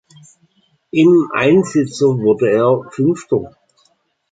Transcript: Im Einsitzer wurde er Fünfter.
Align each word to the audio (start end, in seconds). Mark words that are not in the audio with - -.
Im 0.89 1.29
Einsitzer 1.31 2.07
wurde 2.07 2.49
er 2.49 2.89
Fünfter. 2.89 3.55